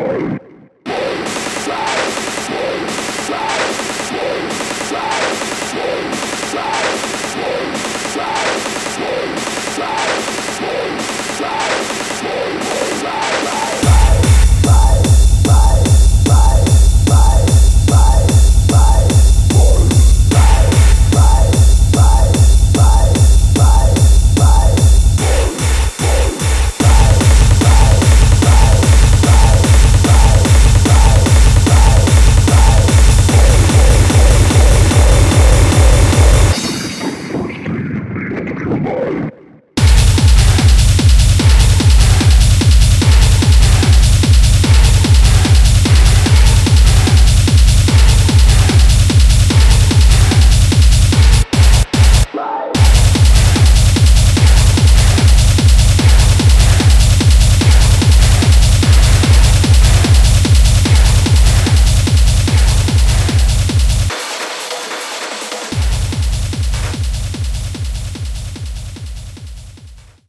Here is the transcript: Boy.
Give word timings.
Boy. 0.00 0.49